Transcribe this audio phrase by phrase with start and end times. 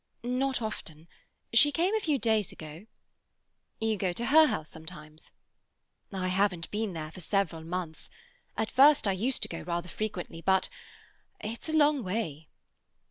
[0.23, 1.07] "Not often.
[1.53, 2.87] She came a few days ago."
[3.79, 5.29] "You go to her house sometimes?"
[6.11, 8.09] "I haven't been there for several months.
[8.57, 12.49] At first I used to go rather frequently, but—it's a long way."